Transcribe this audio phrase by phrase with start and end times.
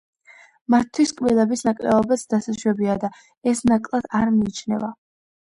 [0.73, 3.13] მათთვის კბილების ნაკლებობაც დასაშვებია და
[3.53, 4.95] ეს ნაკლად არ მიიჩნევა.